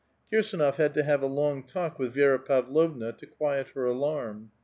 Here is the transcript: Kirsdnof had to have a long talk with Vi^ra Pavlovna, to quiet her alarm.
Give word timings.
Kirsdnof 0.33 0.77
had 0.77 0.95
to 0.95 1.03
have 1.03 1.21
a 1.21 1.27
long 1.27 1.61
talk 1.63 1.99
with 1.99 2.15
Vi^ra 2.15 2.43
Pavlovna, 2.43 3.13
to 3.13 3.27
quiet 3.27 3.67
her 3.75 3.85
alarm. 3.85 4.49